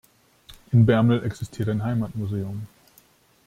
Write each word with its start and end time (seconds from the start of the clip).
In 0.71 0.83
Bermel 0.87 1.23
existiert 1.23 1.69
ein 1.69 1.83
Heimatmuseum. 1.83 2.65